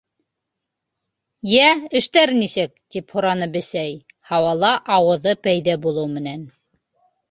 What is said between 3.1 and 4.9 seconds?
һораны Бесәй, һауала